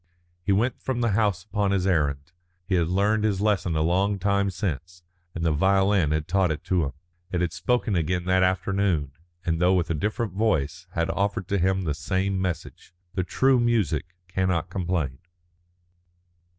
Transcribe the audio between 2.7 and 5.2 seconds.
had learned his lesson a long time since,